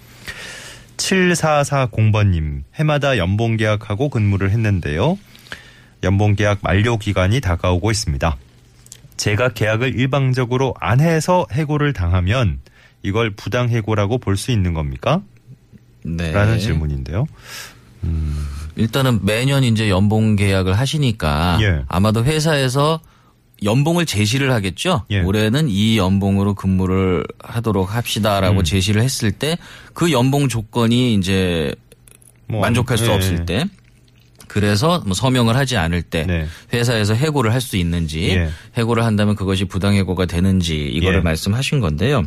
7440번님 0.97 2.63
해마다 2.75 3.17
연봉 3.17 3.57
계약하고 3.57 4.09
근무를 4.09 4.51
했는데요. 4.51 5.17
연봉 6.03 6.35
계약 6.35 6.59
만료 6.61 6.97
기간이 6.97 7.41
다가오고 7.41 7.91
있습니다. 7.91 8.37
제가 9.19 9.49
계약을 9.49 9.99
일방적으로 9.99 10.73
안 10.79 11.01
해서 11.01 11.45
해고를 11.51 11.91
당하면 11.93 12.59
이걸 13.03 13.31
부당 13.31 13.69
해고라고 13.69 14.17
볼 14.17 14.37
수 14.37 14.51
있는 14.51 14.73
겁니까? 14.73 15.21
네. 16.03 16.31
라는 16.31 16.57
질문인데요. 16.57 17.25
일단은 18.77 19.25
매년 19.25 19.63
이제 19.65 19.89
연봉 19.89 20.37
계약을 20.37 20.77
하시니까 20.77 21.59
예. 21.61 21.83
아마도 21.89 22.23
회사에서 22.23 23.01
연봉을 23.61 24.05
제시를 24.05 24.53
하겠죠. 24.53 25.03
예. 25.11 25.19
올해는 25.19 25.67
이 25.67 25.97
연봉으로 25.97 26.53
근무를 26.53 27.25
하도록 27.43 27.93
합시다라고 27.93 28.59
음. 28.59 28.63
제시를 28.63 29.01
했을 29.01 29.33
때 29.33 29.57
그 29.93 30.13
연봉 30.13 30.47
조건이 30.47 31.13
이제 31.15 31.75
뭐, 32.47 32.61
만족할 32.61 32.97
수 32.97 33.07
예. 33.07 33.13
없을 33.13 33.45
때 33.45 33.65
그래서 34.49 35.01
뭐 35.05 35.13
서명을 35.13 35.55
하지 35.55 35.77
않을 35.77 36.01
때 36.01 36.25
네. 36.25 36.45
회사에서 36.73 37.13
해고를 37.13 37.53
할 37.53 37.61
수 37.61 37.77
있는지 37.77 38.29
예. 38.31 38.49
해고를 38.77 39.05
한다면 39.05 39.35
그것이 39.35 39.65
부당 39.65 39.93
해고가 39.93 40.25
되는지 40.25 40.87
이거를 40.87 41.19
예. 41.19 41.21
말씀하신 41.21 41.79
건데요. 41.79 42.23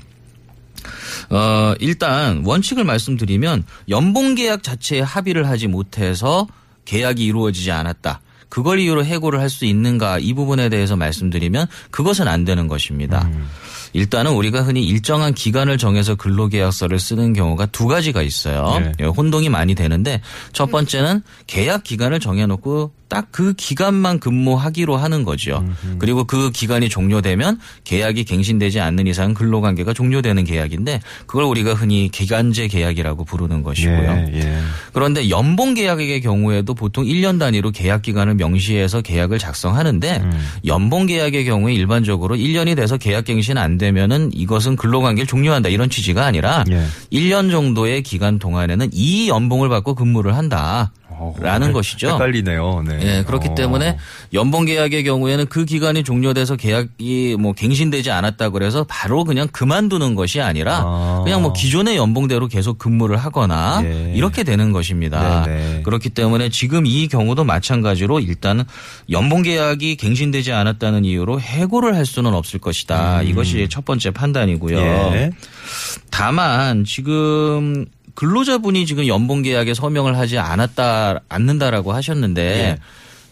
어, 1.30 1.74
일단 1.80 2.42
원칙을 2.44 2.84
말씀드리면 2.84 3.64
연봉 3.88 4.34
계약 4.34 4.62
자체에 4.62 5.00
합의를 5.00 5.48
하지 5.48 5.66
못해서 5.68 6.46
계약이 6.84 7.24
이루어지지 7.24 7.70
않았다. 7.70 8.20
그걸 8.48 8.80
이유로 8.80 9.04
해고를 9.04 9.40
할 9.40 9.48
수 9.48 9.64
있는가 9.64 10.18
이 10.18 10.34
부분에 10.34 10.68
대해서 10.68 10.94
말씀드리면 10.96 11.66
그것은 11.90 12.28
안 12.28 12.44
되는 12.44 12.68
것입니다. 12.68 13.28
음. 13.32 13.48
일단은 13.92 14.32
우리가 14.32 14.62
흔히 14.62 14.84
일정한 14.86 15.34
기간을 15.34 15.78
정해서 15.78 16.14
근로계약서를 16.14 16.98
쓰는 16.98 17.32
경우가 17.32 17.66
두 17.66 17.86
가지가 17.86 18.22
있어요. 18.22 18.78
네. 18.78 18.92
예, 19.00 19.04
혼동이 19.04 19.48
많이 19.48 19.74
되는데 19.74 20.20
첫 20.52 20.70
번째는 20.70 21.22
계약 21.46 21.84
기간을 21.84 22.20
정해놓고 22.20 22.92
딱 23.08 23.32
그 23.32 23.54
기간만 23.54 24.20
근무하기로 24.20 24.96
하는 24.96 25.24
거죠. 25.24 25.64
그리고 25.98 26.24
그 26.24 26.50
기간이 26.50 26.88
종료되면 26.88 27.58
계약이 27.84 28.24
갱신되지 28.24 28.78
않는 28.78 29.06
이상 29.06 29.34
근로관계가 29.34 29.94
종료되는 29.94 30.44
계약인데 30.44 31.00
그걸 31.26 31.44
우리가 31.44 31.74
흔히 31.74 32.08
기간제 32.10 32.68
계약이라고 32.68 33.24
부르는 33.24 33.62
것이고요. 33.62 33.96
예, 33.96 34.30
예. 34.34 34.58
그런데 34.92 35.30
연봉 35.30 35.74
계약의 35.74 36.20
경우에도 36.20 36.74
보통 36.74 37.04
1년 37.04 37.38
단위로 37.38 37.70
계약 37.70 38.02
기간을 38.02 38.34
명시해서 38.34 39.00
계약을 39.00 39.38
작성하는데 39.38 40.20
음. 40.22 40.48
연봉 40.66 41.06
계약의 41.06 41.46
경우에 41.46 41.72
일반적으로 41.72 42.36
1년이 42.36 42.76
돼서 42.76 42.98
계약 42.98 43.24
갱신 43.24 43.56
안 43.56 43.78
되면은 43.82 44.30
이것은 44.32 44.76
근로관계를 44.76 45.26
종료한다 45.26 45.68
이런 45.68 45.90
취지가 45.90 46.24
아니라 46.24 46.64
예. 46.70 46.86
1년 47.12 47.50
정도의 47.50 48.02
기간 48.02 48.38
동안에는 48.38 48.90
이 48.92 49.28
연봉을 49.28 49.68
받고 49.68 49.94
근무를 49.94 50.36
한다. 50.36 50.92
어, 51.22 51.34
라는 51.40 51.68
헷- 51.68 51.72
것이죠. 51.72 52.08
헷갈리네요. 52.08 52.82
네. 52.86 52.98
예, 53.18 53.22
그렇기 53.24 53.48
어. 53.50 53.54
때문에 53.54 53.96
연봉 54.34 54.64
계약의 54.64 55.04
경우에는 55.04 55.46
그 55.46 55.64
기간이 55.64 56.02
종료돼서 56.02 56.56
계약이 56.56 57.36
뭐 57.38 57.52
갱신되지 57.52 58.10
않았다 58.10 58.50
그래서 58.50 58.84
바로 58.88 59.24
그냥 59.24 59.46
그만두는 59.52 60.14
것이 60.14 60.40
아니라 60.40 60.82
아. 60.84 61.20
그냥 61.24 61.42
뭐 61.42 61.52
기존의 61.52 61.96
연봉대로 61.96 62.48
계속 62.48 62.78
근무를 62.78 63.16
하거나 63.16 63.82
예. 63.84 64.12
이렇게 64.14 64.42
되는 64.42 64.72
것입니다. 64.72 65.44
네네. 65.44 65.82
그렇기 65.82 66.10
때문에 66.10 66.48
지금 66.48 66.86
이 66.86 67.06
경우도 67.08 67.44
마찬가지로 67.44 68.20
일단은 68.20 68.64
연봉 69.10 69.42
계약이 69.42 69.96
갱신되지 69.96 70.52
않았다는 70.52 71.04
이유로 71.04 71.40
해고를 71.40 71.94
할 71.94 72.04
수는 72.06 72.34
없을 72.34 72.58
것이다. 72.58 73.22
이것이 73.22 73.68
첫 73.70 73.84
번째 73.84 74.10
판단이고요. 74.10 74.78
음. 74.78 75.12
예. 75.14 75.30
다만 76.10 76.84
지금 76.84 77.86
근로자분이 78.14 78.86
지금 78.86 79.06
연봉 79.06 79.42
계약에 79.42 79.74
서명을 79.74 80.18
하지 80.18 80.38
않았다 80.38 81.20
않는다라고 81.28 81.92
하셨는데 81.92 82.42
예. 82.42 82.78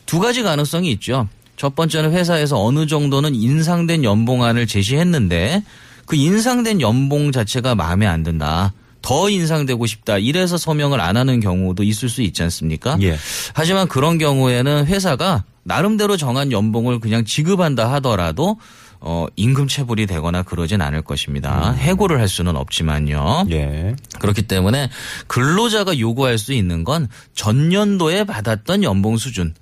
두 0.07 0.19
가지 0.19 0.43
가능성이 0.43 0.91
있죠. 0.93 1.29
첫 1.57 1.75
번째는 1.75 2.13
회사에서 2.13 2.63
어느 2.63 2.87
정도는 2.87 3.35
인상된 3.35 4.03
연봉안을 4.03 4.67
제시했는데 4.67 5.63
그 6.07 6.17
인상된 6.17 6.81
연봉 6.81 7.33
자체가 7.33 7.75
마음에 7.75 8.07
안 8.07 8.23
든다. 8.23 8.73
더 9.03 9.31
인상되고 9.31 9.87
싶다. 9.87 10.19
이래서 10.19 10.57
서명을 10.57 11.01
안 11.01 11.17
하는 11.17 11.41
경우도 11.41 11.83
있을 11.83 12.09
수 12.09 12.23
있지 12.23 12.43
않습니까? 12.43 12.99
예. 13.03 13.17
하지만 13.55 13.89
그런 13.89 14.19
경우에는 14.19 14.87
회사가 14.87 15.45
나름대로 15.63 16.17
정한 16.17 16.53
연봉을 16.53 17.01
그냥 17.01 17.25
지급한다 17.25 17.93
하더라도 17.95 18.59
어, 19.01 19.27
임금 19.37 19.67
체불이 19.69 20.07
되거나 20.07 20.43
그러진 20.43 20.83
않을 20.83 21.03
것입니다. 21.03 21.73
해고를 21.73 22.21
할 22.21 22.29
수는 22.29 22.55
없지만요. 22.57 23.47
예. 23.51 23.97
그렇기 24.19 24.43
때문에 24.43 24.91
근로자가 25.27 25.99
요구할 25.99 26.37
수 26.39 26.53
있는 26.53 26.85
건 26.85 27.09
전년도에 27.35 28.25
받았던 28.25 28.83
연봉 28.85 29.17
수준. 29.17 29.55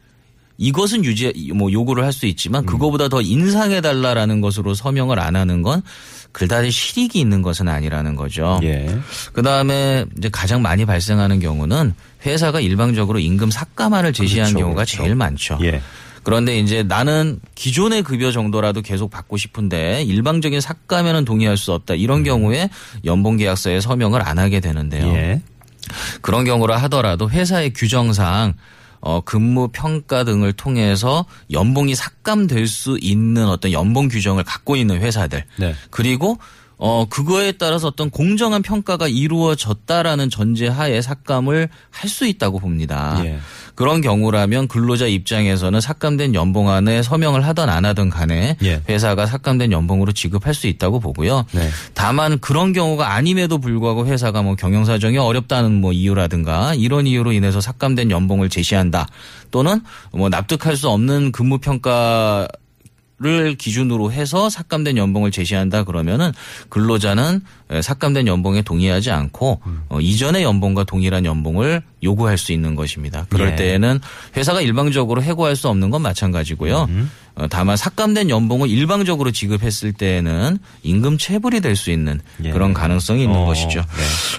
이것은 0.60 1.04
유지 1.04 1.52
뭐 1.54 1.70
요구를 1.70 2.04
할 2.04 2.12
수 2.12 2.26
있지만 2.26 2.66
그거보다 2.66 3.08
더 3.08 3.22
인상해 3.22 3.80
달라라는 3.80 4.40
것으로 4.40 4.74
서명을 4.74 5.20
안 5.20 5.36
하는 5.36 5.62
건 5.62 5.82
그다지 6.32 6.72
실익이 6.72 7.20
있는 7.20 7.42
것은 7.42 7.68
아니라는 7.68 8.16
거죠. 8.16 8.58
예. 8.64 8.98
그다음에 9.32 10.04
이제 10.16 10.28
가장 10.28 10.60
많이 10.60 10.84
발생하는 10.84 11.38
경우는 11.38 11.94
회사가 12.26 12.58
일방적으로 12.60 13.20
임금 13.20 13.52
삭감안을 13.52 14.12
제시한 14.12 14.48
그렇죠, 14.48 14.58
경우가 14.58 14.74
그렇죠. 14.84 14.96
제일 14.96 15.14
많죠. 15.14 15.58
예. 15.62 15.80
그런데 16.22 16.58
이제 16.58 16.82
나는 16.82 17.40
기존의 17.54 18.02
급여 18.02 18.32
정도라도 18.32 18.82
계속 18.82 19.10
받고 19.10 19.36
싶은데 19.36 20.02
일방적인 20.02 20.60
삭감에는 20.60 21.24
동의할 21.24 21.56
수 21.56 21.72
없다. 21.72 21.94
이런 21.94 22.22
경우에 22.24 22.68
연봉 23.04 23.36
계약서에 23.36 23.80
서명을 23.80 24.26
안 24.26 24.38
하게 24.38 24.60
되는데요. 24.60 25.06
예. 25.14 25.42
그런 26.20 26.44
경우라 26.44 26.76
하더라도 26.78 27.30
회사의 27.30 27.72
규정상 27.72 28.54
어, 29.00 29.20
근무 29.20 29.68
평가 29.68 30.24
등을 30.24 30.52
통해서 30.52 31.24
연봉이 31.52 31.94
삭감될 31.94 32.66
수 32.66 32.98
있는 33.00 33.46
어떤 33.46 33.70
연봉 33.72 34.08
규정을 34.08 34.42
갖고 34.42 34.76
있는 34.76 35.00
회사들. 35.00 35.44
네. 35.56 35.74
그리고 35.90 36.38
어, 36.80 37.06
그거에 37.08 37.52
따라서 37.52 37.88
어떤 37.88 38.08
공정한 38.10 38.62
평가가 38.62 39.08
이루어졌다라는 39.08 40.30
전제 40.30 40.68
하에 40.68 41.00
삭감을 41.02 41.68
할 41.90 42.08
수 42.08 42.26
있다고 42.26 42.58
봅니다. 42.58 43.20
예. 43.24 43.38
그런 43.78 44.00
경우라면 44.00 44.66
근로자 44.66 45.06
입장에서는 45.06 45.80
삭감된 45.80 46.34
연봉 46.34 46.68
안에 46.68 47.00
서명을 47.04 47.46
하던 47.46 47.68
안 47.68 47.84
하던 47.84 48.10
간에 48.10 48.56
예. 48.64 48.82
회사가 48.88 49.24
삭감된 49.26 49.70
연봉으로 49.70 50.10
지급할 50.10 50.52
수 50.52 50.66
있다고 50.66 50.98
보고요. 50.98 51.44
네. 51.52 51.70
다만 51.94 52.40
그런 52.40 52.72
경우가 52.72 53.14
아님에도 53.14 53.58
불구하고 53.58 54.04
회사가 54.04 54.42
뭐 54.42 54.56
경영 54.56 54.84
사정이 54.84 55.16
어렵다는 55.18 55.80
뭐 55.80 55.92
이유라든가 55.92 56.74
이런 56.74 57.06
이유로 57.06 57.30
인해서 57.30 57.60
삭감된 57.60 58.10
연봉을 58.10 58.48
제시한다. 58.48 59.06
또는 59.52 59.80
뭐 60.10 60.28
납득할 60.28 60.76
수 60.76 60.88
없는 60.88 61.30
근무 61.30 61.58
평가 61.58 62.48
를 63.20 63.56
기준으로 63.56 64.12
해서 64.12 64.48
삭감된 64.48 64.96
연봉을 64.96 65.32
제시한다 65.32 65.82
그러면은 65.82 66.30
근로자는 66.68 67.40
삭감된 67.82 68.26
연봉에 68.26 68.62
동의하지 68.62 69.10
않고 69.10 69.60
어, 69.88 70.00
이전의 70.00 70.42
연봉과 70.42 70.84
동일한 70.84 71.24
연봉을 71.24 71.82
요구할 72.02 72.38
수 72.38 72.52
있는 72.52 72.74
것입니다. 72.74 73.26
그럴 73.28 73.52
예. 73.52 73.56
때에는 73.56 74.00
회사가 74.36 74.60
일방적으로 74.60 75.22
해고할 75.22 75.56
수 75.56 75.68
없는 75.68 75.90
건 75.90 76.02
마찬가지고요. 76.02 76.88
어, 77.34 77.46
다만 77.48 77.76
삭감된 77.76 78.30
연봉을 78.30 78.68
일방적으로 78.68 79.30
지급했을 79.30 79.92
때에는 79.92 80.58
임금 80.82 81.18
체불이 81.18 81.60
될 81.60 81.76
수 81.76 81.90
있는 81.92 82.20
예. 82.42 82.50
그런 82.50 82.74
가능성이 82.74 83.22
있는 83.24 83.36
어, 83.38 83.44
것이죠. 83.44 83.80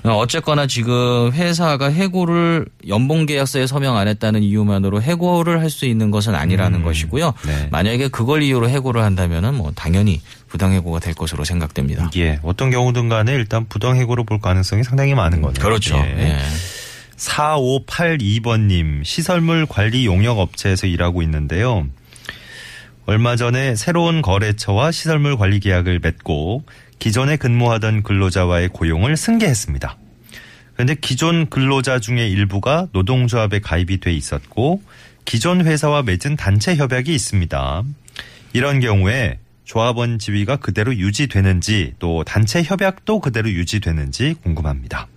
네. 0.04 0.10
어, 0.10 0.18
어쨌거나 0.18 0.68
지금 0.68 1.32
회사가 1.32 1.90
해고를 1.90 2.66
연봉 2.90 3.26
계약서에 3.26 3.68
서명 3.68 3.96
안 3.96 4.08
했다는 4.10 4.44
이유만으로 4.44 5.02
해고를 5.02 5.62
할 5.62 5.70
수 5.70 5.86
있는 5.86 6.10
것은 6.12 6.34
아니라는 6.36 6.82
것이고요. 6.84 7.34
네. 7.46 7.68
만약에 7.72 8.08
그걸 8.08 8.42
이유로 8.42 8.68
해고를 8.70 9.04
한다면은 9.04 9.54
뭐 9.54 9.72
당연히 9.76 10.20
부당 10.50 10.74
해고가 10.74 11.00
될 11.00 11.14
것으로 11.14 11.46
생각됩니다. 11.46 12.10
예. 12.18 12.40
어떤 12.44 12.72
경우든 12.72 13.08
간에 13.08 13.34
일단 13.34 13.66
부당해고로 13.68 14.24
볼 14.26 14.40
가능성이 14.40 14.84
상당히 14.84 15.14
많은 15.14 15.42
거네요. 15.42 15.64
그렇죠. 15.64 15.96
예. 15.98 16.20
예. 16.20 16.38
4582번님, 17.16 19.04
시설물 19.04 19.66
관리 19.68 20.06
용역 20.06 20.40
업체에서 20.40 20.88
일하고 20.88 21.22
있는데요. 21.22 21.88
얼마 23.06 23.36
전에 23.36 23.76
새로운 23.76 24.22
거래처와 24.22 24.92
시설물 24.92 25.38
관리 25.38 25.60
계약을 25.60 26.00
맺고 26.00 26.64
기존에 27.00 27.38
근무하던 27.38 28.04
근로자와의 28.04 28.70
고용을 28.70 29.18
승계했습니다. 29.18 29.98
그런데 30.74 30.96
기존 30.96 31.50
근로자 31.50 32.00
중에 32.00 32.28
일부가 32.28 32.88
노동조합에 32.94 33.60
가입이 33.60 34.00
돼 34.00 34.14
있었고 34.14 34.82
기존 35.26 35.66
회사와 35.66 36.04
맺은 36.04 36.38
단체 36.38 36.76
협약이 36.76 37.14
있습니다. 37.14 37.84
이런 38.54 38.80
경우에 38.80 39.40
조합원 39.70 40.18
지위가 40.18 40.56
그대로 40.56 40.96
유지되는지 40.96 41.94
또 42.00 42.24
단체 42.24 42.64
협약도 42.64 43.20
그대로 43.20 43.52
유지되는지 43.52 44.38
궁금합니다. 44.42 45.08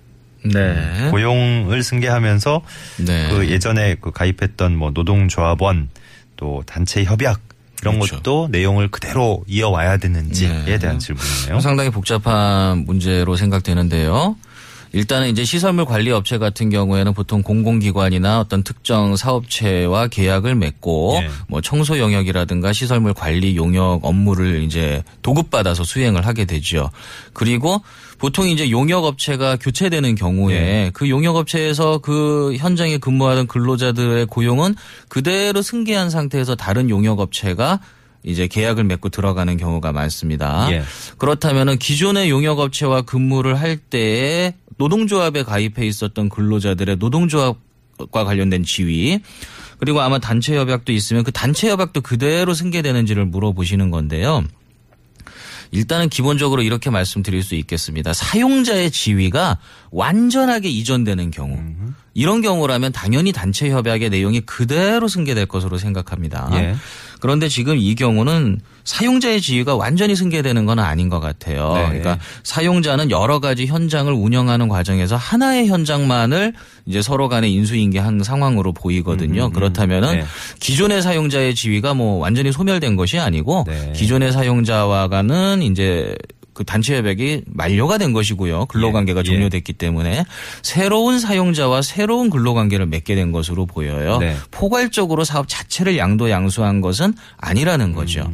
네. 0.45 1.09
고용을 1.11 1.83
승계하면서 1.83 2.61
네. 3.07 3.29
그 3.31 3.49
예전에 3.49 3.95
그 3.95 4.11
가입했던 4.11 4.77
뭐 4.77 4.91
노동조합원 4.91 5.89
또 6.37 6.63
단체 6.67 7.03
협약 7.03 7.41
이런 7.81 7.95
그렇죠. 7.95 8.17
것도 8.17 8.49
내용을 8.51 8.89
그대로 8.89 9.43
이어와야 9.47 9.97
되는지에 9.97 10.65
네. 10.67 10.79
대한 10.79 10.99
질문이에요. 10.99 11.61
상당히 11.61 11.89
복잡한 11.89 12.85
문제로 12.85 13.37
생각되는데요. 13.37 14.37
일단은 14.93 15.29
이제 15.31 15.45
시설물 15.45 15.85
관리 15.85 16.11
업체 16.11 16.39
같은 16.39 16.69
경우에는 16.69 17.15
보통 17.15 17.43
공공기관이나 17.43 18.41
어떤 18.41 18.63
특정 18.63 19.17
사업체와 19.17 20.09
계약을 20.09 20.55
맺고 20.55 21.21
예. 21.23 21.31
뭐 21.49 21.61
청소 21.61 21.99
영역이라든가 21.99 22.73
시설물 22.73 23.15
관리 23.15 23.57
용역 23.57 24.05
업무를 24.05 24.63
이제 24.63 25.03
도급받아서 25.23 25.85
수행을 25.85 26.27
하게 26.27 26.45
되죠. 26.45 26.91
그리고 27.33 27.81
보통 28.19 28.49
이제 28.49 28.71
용역 28.71 29.05
업체가 29.05 29.57
교체되는 29.57 30.15
경우에 30.15 30.55
예. 30.55 30.91
그 30.93 31.09
용역 31.09 31.37
업체에서 31.37 31.99
그 31.99 32.55
현장에 32.57 32.99
근무하던 32.99 33.47
근로자들의 33.47 34.27
고용은 34.27 34.75
그대로 35.09 35.63
승계한 35.63 36.11
상태에서 36.11 36.55
다른 36.55 36.91
용역 36.91 37.19
업체가 37.19 37.81
이제 38.25 38.47
계약을 38.47 38.85
맺고 38.85 39.09
들어가는 39.09 39.57
경우가 39.57 39.93
많습니다. 39.93 40.69
예. 40.71 40.83
그렇다면은 41.19 41.79
기존의 41.79 42.31
용역업체와 42.31 43.03
근무를 43.03 43.61
할 43.61 43.77
때에 43.77 44.55
노동조합에 44.79 45.43
가입해 45.43 45.87
있었던 45.87 46.29
근로자들의 46.29 46.97
노동조합과 46.97 48.25
관련된 48.25 48.65
지위 48.65 49.21
그리고 49.79 50.01
아마 50.01 50.19
단체 50.19 50.57
협약도 50.57 50.93
있으면 50.93 51.25
그 51.25 51.33
단체 51.33 51.69
협약도 51.69 52.01
그대로 52.03 52.55
승계되는지를 52.55 53.27
물어보시는 53.27 53.91
건데요. 53.91 54.45
일단은 55.73 56.09
기본적으로 56.09 56.63
이렇게 56.63 56.91
말씀드릴 56.91 57.43
수 57.43 57.55
있겠습니다. 57.57 58.13
사용자의 58.13 58.91
지위가 58.91 59.59
완전하게 59.91 60.69
이전되는 60.69 61.31
경우. 61.31 61.57
이런 62.15 62.43
경우라면 62.43 62.93
당연히 62.93 63.33
단체 63.33 63.71
협약의 63.71 64.11
내용이 64.11 64.41
그대로 64.43 65.09
승계될 65.09 65.47
것으로 65.47 65.79
생각합니다. 65.79 66.49
예. 66.53 66.75
그런데 67.21 67.49
지금 67.49 67.79
이 67.79 67.95
경우는 67.95 68.61
사용자의 68.85 69.41
지위가 69.41 69.77
완전히 69.77 70.17
승계되는 70.17 70.67
건 70.67 70.81
아닌 70.81 71.09
것 71.09 71.21
같아요. 71.21 71.73
네. 71.75 71.87
그러니까 71.87 72.19
사용자는 72.43 73.13
여러 73.13 73.39
가지 73.39 73.67
현장을 73.67 74.13
운영하는 74.13 74.69
과정에서 74.69 75.15
하나의 75.15 75.69
현장만을 75.69 76.53
이제 76.87 77.01
서로 77.01 77.29
간에 77.29 77.49
인수인계한 77.49 78.25
상황으로 78.25 78.73
보이거든요. 78.73 79.51
그렇다면은 79.51 80.17
네. 80.17 80.25
기존의 80.59 81.01
사용자의 81.01 81.55
지위가 81.55 81.95
뭐 81.95 82.19
완전히 82.19 82.51
소멸된 82.51 82.97
것이 82.97 83.21
아니고 83.21 83.67
네. 83.69 83.93
기존의 83.95 84.33
사용자와가는 84.33 85.63
이제 85.63 86.17
그 86.53 86.65
단체 86.65 86.97
협약이 86.97 87.43
만료가 87.47 87.99
된 87.99 88.13
것이고요. 88.13 88.67
근로관계가 88.67 89.21
예. 89.21 89.25
종료됐기 89.25 89.73
때문에 89.73 90.25
새로운 90.63 91.19
사용자와 91.19 91.83
새로운 91.83 92.31
근로관계를 92.31 92.87
맺게 92.87 93.15
된 93.15 93.33
것으로 93.33 93.67
보여요. 93.67 94.19
네. 94.19 94.37
포괄적으로 94.51 95.25
사업 95.25 95.49
자체를 95.49 95.97
양도 95.97 96.31
양수한 96.31 96.81
것은 96.81 97.15
아니라는 97.39 97.93
거죠. 97.93 98.31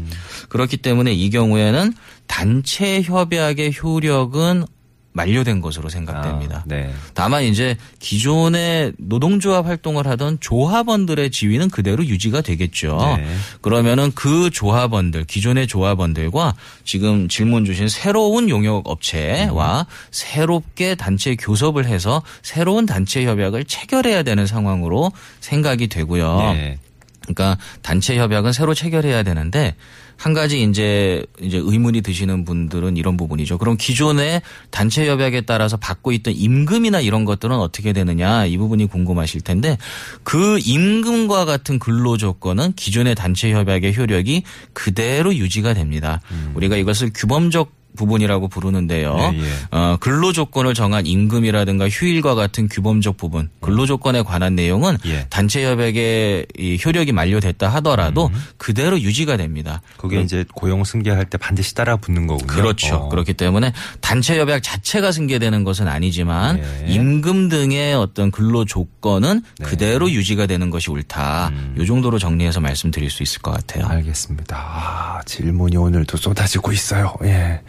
그렇기 0.49 0.79
때문에 0.79 1.13
이 1.13 1.31
경우에는 1.31 1.93
단체 2.27 3.03
협약의 3.03 3.75
효력은 3.83 4.65
만료된 5.13 5.61
것으로 5.61 5.89
생각됩니다. 5.89 6.59
아, 6.59 6.65
네. 6.67 6.93
다만 7.15 7.43
이제 7.43 7.77
기존의 7.99 8.93
노동조합 8.99 9.67
활동을 9.67 10.07
하던 10.07 10.39
조합원들의 10.41 11.31
지위는 11.31 11.71
그대로 11.71 12.05
유지가 12.05 12.41
되겠죠. 12.41 13.17
네. 13.19 13.27
그러면은 13.61 14.13
그 14.15 14.51
조합원들, 14.51 15.25
기존의 15.25 15.67
조합원들과 15.67 16.55
지금 16.85 17.29
질문 17.29 17.65
주신 17.65 17.89
새로운 17.89 18.49
용역 18.49 18.89
업체와 18.89 19.87
새롭게 20.11 20.95
단체 20.95 21.35
교섭을 21.35 21.87
해서 21.87 22.23
새로운 22.43 22.87
단체 22.87 23.25
협약을 23.25 23.65
체결해야 23.65 24.23
되는 24.23 24.47
상황으로 24.47 25.11
생각이 25.41 25.89
되고요. 25.89 26.53
네. 26.53 26.79
그러니까 27.23 27.59
단체 27.83 28.17
협약은 28.17 28.53
새로 28.53 28.73
체결해야 28.73 29.23
되는데 29.23 29.75
한 30.19 30.35
가지 30.35 30.63
이제 30.63 31.25
이제 31.41 31.59
의문이 31.63 32.03
드시는 32.03 32.45
분들은 32.45 32.97
이런 32.97 33.17
부분이죠. 33.17 33.57
그럼 33.57 33.77
기존의 33.79 34.43
단체 34.71 35.09
협약에 35.09 35.43
따라서 35.43 35.77
받고 35.77 36.11
있던 36.11 36.35
임금이나 36.35 37.01
이런 37.01 37.25
것들은 37.25 37.57
어떻게 37.57 37.93
되느냐 37.93 38.45
이 38.45 38.59
부분이 38.59 38.87
궁금하실 38.87 39.43
텐데 39.43 39.79
그 40.25 40.59
임금과 40.59 41.45
같은 41.45 41.79
근로 41.79 42.17
조건은 42.17 42.73
기존의 42.73 43.15
단체 43.15 43.53
협약의 43.53 43.97
효력이 43.97 44.43
그대로 44.73 45.33
유지가 45.35 45.73
됩니다. 45.73 46.21
우리가 46.55 46.77
이것을 46.77 47.13
규범적 47.15 47.78
부분이라고 47.99 48.49
부르는데요. 48.49 49.17
예, 49.35 49.39
예. 49.39 49.45
어, 49.71 49.97
근로 50.01 50.33
조건을 50.33 50.73
정한 50.75 51.05
임금이라든가 51.05 51.89
휴일과 51.89 52.35
같은 52.35 52.69
규범적 52.69 53.17
부분, 53.17 53.51
근로 53.61 53.85
조건에 53.85 54.23
관한 54.23 54.55
내용은 54.55 54.97
예. 55.07 55.27
단체 55.29 55.65
협약의 55.67 56.47
이 56.57 56.79
효력이 56.83 57.13
만료됐다 57.13 57.69
하더라도 57.69 58.31
그대로 58.57 58.99
유지가 59.01 59.37
됩니다. 59.37 59.83
그게 59.97 60.21
이제 60.21 60.45
고용 60.55 60.85
승계할 60.85 61.27
때 61.27 61.37
반드시 61.37 61.75
따라 61.75 61.97
붙는 61.97 62.27
거군요. 62.27 62.47
그렇죠. 62.47 62.95
어. 62.95 63.09
그렇기 63.09 63.35
때문에 63.35 63.73
단체 64.01 64.39
협약 64.39 64.63
자체가 64.63 65.13
승계되는 65.13 65.65
것은 65.65 65.89
아니지만 65.89 66.63
예. 66.87 66.93
임금 66.93 67.49
등의 67.49 67.95
어떤 67.95 68.31
근로 68.31 68.65
조건은 68.65 69.43
네. 69.59 69.67
그대로 69.67 70.11
유지가 70.11 70.47
되는 70.47 70.71
것이 70.71 70.91
옳다. 70.91 71.49
음. 71.49 71.77
이 71.79 71.85
정도로 71.85 72.19
정리해서 72.19 72.61
말씀드릴 72.61 73.11
수 73.11 73.23
있을 73.23 73.43
것 73.43 73.51
같아요. 73.51 73.87
알겠습니다. 73.87 74.57
아, 74.57 75.21
질문이 75.25 75.77
오늘도 75.77 76.17
쏟아지고 76.17 76.73
있어요. 76.73 77.15
예. 77.25 77.61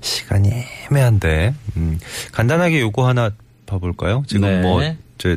시간이 0.00 0.50
애매한데, 0.90 1.54
음, 1.76 1.98
간단하게 2.32 2.80
요거 2.80 3.06
하나 3.06 3.30
봐볼까요? 3.66 4.22
지금 4.26 4.42
네. 4.48 4.60
뭐, 4.60 4.80
저, 5.18 5.36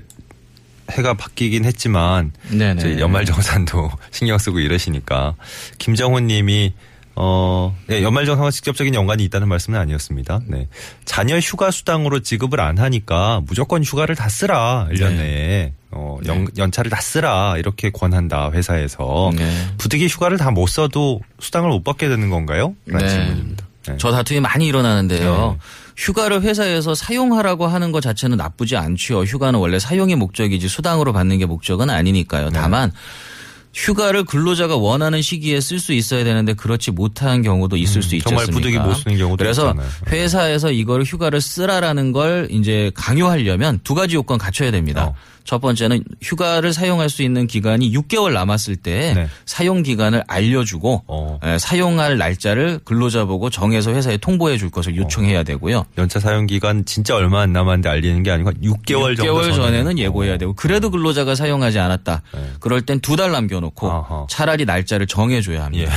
해가 0.91 1.13
바뀌긴 1.15 1.65
했지만, 1.65 2.31
네네. 2.49 2.81
저 2.81 2.99
연말 2.99 3.25
정산도 3.25 3.89
신경 4.11 4.37
쓰고 4.37 4.59
이러시니까, 4.59 5.35
김정훈 5.77 6.27
님이, 6.27 6.73
어, 7.19 7.75
네, 7.87 8.03
연말정산과 8.03 8.51
직접적인 8.51 8.93
연관이 8.93 9.23
있다는 9.23 9.47
말씀은 9.47 9.79
아니었습니다. 9.79 10.41
네. 10.45 10.67
자녀 11.03 11.39
휴가 11.39 11.71
수당으로 11.71 12.19
지급을 12.19 12.59
안 12.61 12.77
하니까 12.77 13.41
무조건 13.47 13.83
휴가를 13.83 14.15
다 14.15 14.29
쓰라, 14.29 14.87
1년 14.91 15.09
네. 15.11 15.15
내에. 15.17 15.73
어, 15.89 16.19
연, 16.27 16.47
연차를 16.57 16.91
다 16.91 17.01
쓰라, 17.01 17.55
이렇게 17.57 17.89
권한다, 17.89 18.51
회사에서. 18.51 19.31
네. 19.35 19.49
부득이 19.79 20.05
휴가를 20.07 20.37
다 20.37 20.51
못 20.51 20.67
써도 20.67 21.21
수당을 21.39 21.69
못 21.69 21.83
받게 21.83 22.07
되는 22.07 22.29
건가요? 22.29 22.75
라는 22.85 23.05
네. 23.07 23.11
질문입니다. 23.11 23.66
네. 23.87 23.95
저 23.97 24.11
다툼이 24.11 24.39
많이 24.39 24.67
일어나는데요. 24.67 25.57
네. 25.59 25.67
휴가를 25.97 26.41
회사에서 26.41 26.93
사용하라고 26.93 27.67
하는 27.67 27.91
것 27.91 28.01
자체는 28.01 28.37
나쁘지 28.37 28.77
않죠. 28.77 29.23
휴가는 29.23 29.59
원래 29.59 29.79
사용이 29.79 30.15
목적이지 30.15 30.67
수당으로 30.67 31.13
받는 31.13 31.39
게 31.39 31.45
목적은 31.45 31.89
아니니까요. 31.89 32.49
네. 32.49 32.59
다만 32.59 32.91
휴가를 33.77 34.23
근로자가 34.23 34.75
원하는 34.75 35.21
시기에 35.21 35.61
쓸 35.61 35.79
수 35.79 35.93
있어야 35.93 36.23
되는데 36.23 36.53
그렇지 36.53 36.89
못한 36.91 37.43
경우도 37.43 37.77
있을 37.77 38.01
수 38.01 38.15
있지 38.15 38.27
음, 38.27 38.29
정말? 38.29 38.47
부득이 38.47 38.79
못 38.79 38.95
쓰는 38.95 39.17
경우도 39.17 39.37
그래서 39.43 39.69
있잖아요. 39.69 39.87
회사에서 40.09 40.71
이걸 40.71 41.03
휴가를 41.03 41.39
쓰라라는 41.39 42.11
걸 42.11 42.47
이제 42.49 42.91
강요하려면 42.95 43.79
두 43.83 43.93
가지 43.93 44.15
요건 44.15 44.39
갖춰야 44.39 44.71
됩니다. 44.71 45.05
어. 45.05 45.15
첫 45.43 45.61
번째는 45.61 46.03
휴가를 46.21 46.73
사용할 46.73 47.09
수 47.09 47.23
있는 47.23 47.47
기간이 47.47 47.89
6개월 47.93 48.33
남았을 48.33 48.75
때 48.75 49.13
네. 49.15 49.27
사용 49.45 49.81
기간을 49.81 50.23
알려주고 50.27 51.03
어. 51.07 51.39
에, 51.41 51.57
사용할 51.57 52.17
날짜를 52.17 52.81
근로자 52.83 53.23
보고 53.23 53.49
정해서 53.49 53.93
회사에 53.93 54.17
통보해 54.17 54.57
줄 54.57 54.69
것을 54.69 54.97
요청해야 54.97 55.43
되고요. 55.43 55.85
연차 55.99 56.19
사용 56.19 56.47
기간 56.47 56.83
진짜 56.83 57.15
얼마 57.15 57.41
안 57.43 57.53
남았는데 57.53 57.87
알리는 57.87 58.23
게 58.23 58.31
아니고 58.31 58.51
6개월, 58.61 59.15
정도 59.15 59.39
6개월 59.41 59.55
전에는 59.55 59.91
전에. 59.91 60.01
예고해야 60.01 60.37
되고 60.37 60.51
그래도 60.53 60.89
근로자가 60.89 61.35
사용하지 61.35 61.79
않았다. 61.79 62.23
네. 62.33 62.39
그럴 62.59 62.81
땐 62.81 62.99
두 62.99 63.15
달 63.15 63.31
남겨놓고 63.31 63.66
아하. 63.79 64.25
차라리 64.29 64.65
날짜를 64.65 65.07
정해줘야 65.07 65.69
예. 65.73 65.85
합니다. 65.85 65.93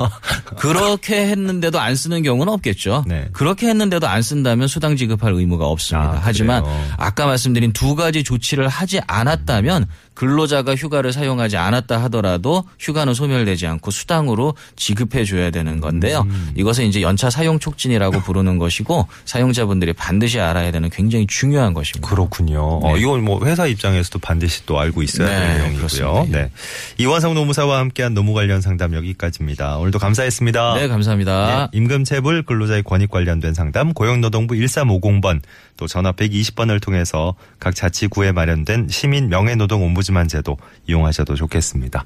그렇게 0.56 1.26
했는데도 1.26 1.80
안 1.80 1.96
쓰는 1.96 2.22
경우는 2.22 2.52
없겠죠. 2.52 3.04
네. 3.06 3.28
그렇게 3.32 3.68
했는데도 3.68 4.06
안 4.08 4.22
쓴다면 4.22 4.68
수당 4.68 4.96
지급할 4.96 5.32
의무가 5.32 5.66
없습니다. 5.66 6.10
아, 6.10 6.20
하지만 6.22 6.62
그래요? 6.62 6.84
아까 6.96 7.26
말씀드린 7.26 7.72
두 7.72 7.94
가지 7.94 8.24
조치를 8.24 8.68
하지 8.68 9.00
않았다면 9.06 9.88
근로자가 10.14 10.76
휴가를 10.76 11.12
사용하지 11.12 11.56
않았다 11.56 12.02
하더라도 12.04 12.64
휴가는 12.78 13.12
소멸되지 13.12 13.66
않고 13.66 13.90
수당으로 13.90 14.54
지급해 14.76 15.24
줘야 15.24 15.50
되는 15.50 15.80
건데요. 15.80 16.22
음. 16.28 16.52
이것은 16.56 16.84
이제 16.84 17.02
연차 17.02 17.30
사용 17.30 17.58
촉진이라고 17.58 18.20
부르는 18.20 18.58
것이고 18.58 19.06
사용자분들이 19.24 19.92
반드시 19.92 20.40
알아야 20.40 20.70
되는 20.70 20.88
굉장히 20.90 21.26
중요한 21.26 21.74
것입니다. 21.74 22.08
그렇군요. 22.08 22.80
어, 22.82 22.96
이건 22.96 23.24
뭐 23.24 23.44
회사 23.44 23.66
입장에서도 23.66 24.18
반드시 24.20 24.64
또 24.66 24.78
알고 24.78 25.02
있어야 25.02 25.28
네, 25.28 25.34
될 25.34 25.58
내용이고요. 25.58 25.76
그렇습니다. 25.76 26.38
네. 26.38 26.50
이완성 26.98 27.34
노무사와 27.34 27.78
함께한 27.80 28.14
노무 28.14 28.34
관련 28.34 28.60
상담 28.60 28.94
여기까지입니다. 28.94 29.78
오늘도 29.78 29.98
감사했습니다. 29.98 30.74
네, 30.74 30.88
감사합니다. 30.88 31.68
네, 31.72 31.78
임금체불 31.78 32.44
근로자의 32.44 32.84
권익 32.84 33.10
관련된 33.10 33.54
상담 33.54 33.92
고용노동부 33.92 34.54
1350번 34.54 35.40
또 35.76 35.88
전화 35.88 36.12
120번을 36.12 36.80
통해서 36.80 37.34
각 37.58 37.74
자치구에 37.74 38.32
마련된 38.32 38.88
시민 38.88 39.28
명예노동 39.28 39.82
옴부 39.82 40.03
즈만 40.04 40.28
제도 40.28 40.56
이용하셔도 40.86 41.34
좋겠습니다. 41.34 42.04